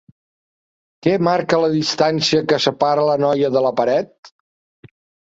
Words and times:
Què 1.07 1.11
marca 1.27 1.59
la 1.63 1.69
distancia 1.73 2.39
que 2.53 2.59
separa 2.65 3.05
la 3.11 3.19
noia 3.25 3.53
de 3.57 3.63
la 3.67 3.73
paret? 3.81 4.33